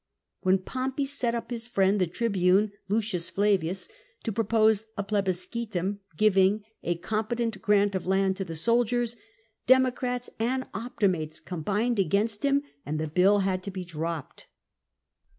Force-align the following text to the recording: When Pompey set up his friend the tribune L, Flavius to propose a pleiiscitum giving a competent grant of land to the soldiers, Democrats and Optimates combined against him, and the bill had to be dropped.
When 0.41 0.57
Pompey 0.57 1.05
set 1.05 1.35
up 1.35 1.51
his 1.51 1.67
friend 1.67 2.01
the 2.01 2.07
tribune 2.07 2.71
L, 2.89 3.01
Flavius 3.01 3.87
to 4.23 4.31
propose 4.31 4.87
a 4.97 5.03
pleiiscitum 5.03 5.99
giving 6.17 6.63
a 6.81 6.95
competent 6.97 7.61
grant 7.61 7.93
of 7.93 8.07
land 8.07 8.35
to 8.37 8.43
the 8.43 8.55
soldiers, 8.55 9.15
Democrats 9.67 10.27
and 10.39 10.65
Optimates 10.73 11.39
combined 11.39 11.99
against 11.99 12.41
him, 12.43 12.63
and 12.83 12.97
the 12.99 13.07
bill 13.07 13.41
had 13.41 13.61
to 13.61 13.69
be 13.69 13.85
dropped. 13.85 14.47